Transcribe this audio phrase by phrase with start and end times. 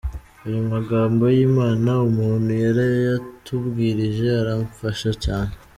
[0.47, 5.53] Aya magambo y’Imana umuntu yarayatubwirije aramfasha cyane.